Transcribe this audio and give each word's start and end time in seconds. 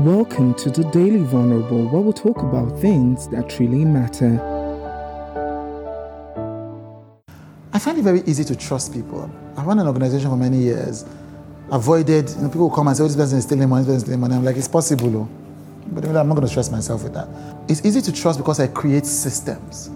Welcome 0.00 0.54
to 0.54 0.70
the 0.70 0.84
Daily 0.84 1.22
Vulnerable, 1.24 1.86
where 1.90 2.00
we'll 2.00 2.14
talk 2.14 2.38
about 2.38 2.80
things 2.80 3.28
that 3.28 3.58
really 3.58 3.84
matter. 3.84 4.40
I 7.74 7.78
find 7.78 7.98
it 7.98 8.02
very 8.02 8.22
easy 8.22 8.42
to 8.44 8.56
trust 8.56 8.94
people. 8.94 9.30
I 9.58 9.62
run 9.62 9.78
an 9.78 9.86
organization 9.86 10.30
for 10.30 10.38
many 10.38 10.56
years. 10.56 11.04
Avoided, 11.70 12.30
you 12.30 12.36
know, 12.36 12.48
people 12.48 12.70
come 12.70 12.88
and 12.88 12.96
say, 12.96 13.02
oh, 13.04 13.08
this 13.08 13.16
person 13.16 13.36
is 13.36 13.44
stealing 13.44 13.68
money, 13.68 13.84
this 13.84 13.88
person 13.88 13.96
is 13.96 14.02
stealing 14.04 14.20
money. 14.20 14.36
I'm 14.36 14.42
like, 14.42 14.56
it's 14.56 14.68
possible, 14.68 15.14
oh. 15.14 15.28
but 15.88 16.02
I'm 16.06 16.28
not 16.28 16.34
going 16.34 16.46
to 16.46 16.48
stress 16.48 16.70
myself 16.70 17.02
with 17.02 17.12
that. 17.12 17.28
It's 17.68 17.84
easy 17.84 18.00
to 18.00 18.10
trust 18.10 18.38
because 18.38 18.58
I 18.58 18.68
create 18.68 19.04
systems. 19.04 19.90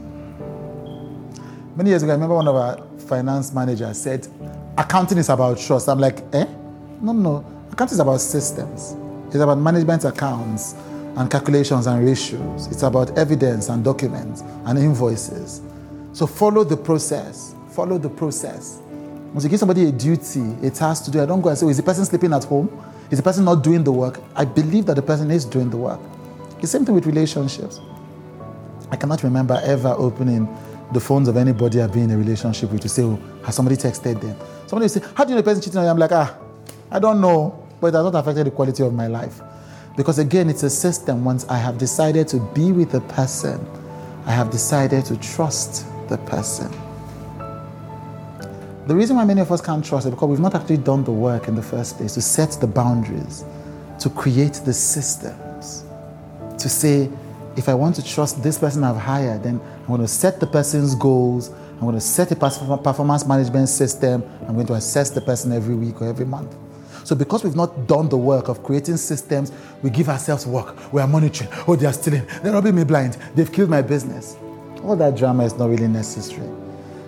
Many 1.77 1.89
years 1.89 2.03
ago, 2.03 2.13
I 2.13 2.17
remember 2.17 2.35
one 2.35 2.49
of 2.49 2.57
our 2.57 2.77
finance 3.09 3.55
managers 3.55 4.03
said, 4.03 4.29
accounting 4.77 5.17
is 5.17 5.31
about 5.31 5.59
trust. 5.59 5.89
I'm 5.89 5.99
like, 5.99 6.19
eh? 6.35 6.45
No, 7.01 7.13
no. 7.13 7.67
Accounting 7.73 7.95
is 7.95 8.01
about 8.01 8.21
systems. 8.21 8.97
It's 9.35 9.43
about 9.43 9.59
management 9.59 10.05
accounts 10.05 10.75
and 11.17 11.29
calculations 11.29 11.89
and 11.89 12.07
ratios. 12.07 12.69
It's 12.69 12.85
about 12.85 13.19
evidence 13.19 13.69
and 13.69 13.83
documents 13.83 14.43
and 14.65 14.79
invoices. 14.79 15.61
So 16.13 16.25
follow 16.25 16.63
the 16.63 16.77
process. 16.77 17.53
Follow 17.71 17.99
the 17.99 18.09
process. 18.09 18.81
Once 19.33 19.43
you 19.43 19.51
give 19.51 19.59
somebody 19.59 19.89
a 19.89 19.91
duty, 19.91 20.55
a 20.63 20.71
task 20.71 21.07
to 21.07 21.11
do, 21.11 21.21
I 21.21 21.27
don't 21.27 21.41
go 21.41 21.49
and 21.49 21.59
say, 21.59 21.67
oh, 21.67 21.69
is 21.69 21.79
the 21.79 21.83
person 21.83 22.05
sleeping 22.05 22.33
at 22.33 22.45
home? 22.45 22.71
Is 23.11 23.19
the 23.19 23.25
person 23.25 23.45
not 23.45 23.65
doing 23.65 23.83
the 23.83 23.91
work? 23.91 24.21
I 24.37 24.45
believe 24.45 24.87
that 24.87 24.95
the 24.95 25.03
person 25.03 25.33
is 25.33 25.45
doing 25.45 25.69
the 25.69 25.79
work. 25.79 25.99
The 26.61 26.69
same 26.69 26.85
thing 26.85 26.95
with 26.95 27.07
relationships. 27.07 27.81
I 28.93 28.95
cannot 28.95 29.25
remember 29.25 29.61
ever 29.65 29.97
opening 29.99 30.47
the 30.93 31.01
phones 31.01 31.27
of 31.27 31.37
anybody 31.37 31.81
I've 31.81 31.93
been 31.93 32.05
in 32.05 32.11
a 32.13 32.17
relationship 32.17 32.71
with 32.71 32.83
to 32.83 32.89
say, 32.89 33.03
oh, 33.03 33.21
has 33.45 33.57
somebody 33.57 33.75
texted 33.75 34.21
them? 34.21 34.37
Somebody 34.69 34.85
will 34.85 34.89
say, 34.91 35.03
how 35.17 35.25
do 35.25 35.31
you 35.31 35.35
know 35.35 35.43
the 35.43 35.51
person 35.51 35.61
cheating 35.61 35.79
on 35.79 35.87
you? 35.87 35.91
I'm 35.91 35.99
like, 35.99 36.13
ah, 36.13 36.39
I 36.93 37.01
don't 37.01 37.21
know 37.21 37.64
but 37.85 37.89
it 37.89 37.97
has 37.99 38.05
not 38.11 38.19
affected 38.19 38.47
the 38.47 38.51
quality 38.51 38.83
of 38.83 38.95
my 38.95 39.09
life. 39.09 39.43
Because 39.95 40.19
again, 40.19 40.49
it's 40.49 40.63
a 40.63 40.71
system. 40.71 41.23
Once 41.23 41.47
I 41.51 41.59
have 41.59 41.77
decided 41.77 42.27
to 42.29 42.41
be 42.55 42.73
with 42.73 42.91
the 42.91 43.03
person, 43.03 43.61
I 44.25 44.33
have 44.33 44.51
decided 44.51 45.05
to 45.05 45.19
trust 45.19 45.85
the 46.09 46.17
person. 46.17 46.73
The 48.87 48.95
reason 48.95 49.17
why 49.17 49.27
many 49.27 49.43
of 49.43 49.53
us 49.53 49.61
can't 49.61 49.85
trust 49.85 50.07
is 50.07 50.13
because 50.13 50.31
we've 50.31 50.41
not 50.41 50.55
actually 50.55 50.79
done 50.79 51.05
the 51.05 51.13
work 51.13 51.47
in 51.47 51.57
the 51.57 51.63
first 51.63 51.99
place 51.99 52.15
to 52.15 52.23
set 52.23 52.53
the 52.59 52.67
boundaries, 52.67 53.45
to 53.99 54.09
create 54.09 54.55
the 54.65 54.73
systems, 54.73 55.85
to 56.57 56.71
say, 56.71 57.11
if 57.55 57.69
I 57.69 57.75
want 57.75 57.97
to 57.97 58.03
trust 58.03 58.43
this 58.43 58.59
person 58.59 58.83
I've 58.83 58.97
hired, 58.97 59.43
then 59.43 59.61
I'm 59.81 59.87
going 59.89 60.01
to 60.01 60.09
set 60.09 60.41
the 60.41 60.47
person's 60.47 60.95
goals, 60.95 61.51
I'm 61.75 61.81
going 61.81 61.97
to 61.97 62.01
set 62.01 62.33
a 62.33 62.37
performance 62.37 63.27
management 63.27 63.69
system, 63.69 64.25
I'm 64.49 64.55
going 64.55 64.69
to 64.69 64.75
assess 64.75 65.11
the 65.11 65.21
person 65.21 65.53
every 65.53 65.75
week 65.75 66.01
or 66.01 66.09
every 66.09 66.25
month. 66.25 66.57
So 67.05 67.15
because 67.15 67.45
we've 67.45 67.55
not 67.55 67.87
done 67.87 68.09
the 68.09 68.17
work 68.17 68.49
of 68.49 68.63
creating 68.63 68.97
systems, 68.97 69.53
we 69.83 69.91
give 69.91 70.09
ourselves 70.09 70.47
work. 70.47 70.93
We 70.93 71.01
are 71.03 71.07
monitoring. 71.07 71.51
Oh, 71.69 71.77
they 71.77 71.87
are 71.87 71.93
stealing. 71.93 72.27
They're 72.43 72.53
robbing 72.53 72.75
me 72.75 72.85
blind. 72.85 73.19
They've 73.35 73.51
killed 73.53 73.71
my 73.71 73.83
business. 73.83 74.37
All 74.83 74.97
that 74.97 75.17
drama 75.17 75.45
is 75.45 75.55
not 75.57 75.69
really 75.69 75.87
necessary. 75.87 76.49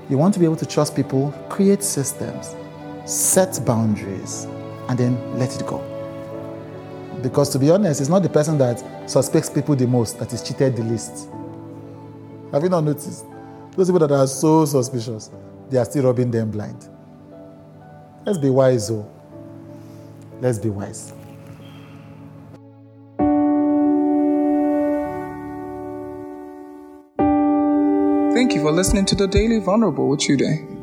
You 0.08 0.18
want 0.18 0.34
to 0.34 0.40
be 0.40 0.44
able 0.44 0.56
to 0.56 0.66
trust 0.66 0.94
people, 0.94 1.32
create 1.48 1.82
systems, 1.82 2.54
set 3.06 3.58
boundaries, 3.64 4.46
and 4.88 4.98
then 4.98 5.38
let 5.38 5.58
it 5.58 5.66
go. 5.66 5.82
Because 7.22 7.48
to 7.50 7.58
be 7.58 7.70
honest, 7.70 8.00
it's 8.00 8.10
not 8.10 8.22
the 8.22 8.28
person 8.28 8.58
that 8.58 8.82
suspects 9.10 9.48
people 9.48 9.74
the 9.74 9.86
most 9.86 10.18
that 10.18 10.32
is 10.32 10.42
cheated 10.42 10.76
the 10.76 10.84
least. 10.84 11.28
Have 12.52 12.62
you 12.62 12.68
not 12.68 12.84
noticed? 12.84 13.24
Those 13.72 13.88
people 13.88 14.06
that 14.06 14.12
are 14.12 14.26
so 14.26 14.64
suspicious, 14.64 15.30
they 15.70 15.78
are 15.78 15.84
still 15.84 16.04
robbing 16.04 16.30
them 16.30 16.50
blind. 16.50 16.88
Let's 18.24 18.38
be 18.38 18.50
wise, 18.50 18.88
though. 18.88 19.10
Let's 20.40 20.58
be 20.58 20.68
wise. 20.68 21.12
Thank 28.34 28.54
you 28.54 28.60
for 28.60 28.70
listening 28.70 29.06
to 29.06 29.14
the 29.14 29.26
Daily 29.26 29.60
Vulnerable 29.60 30.08
with 30.08 30.20
Chude. 30.20 30.75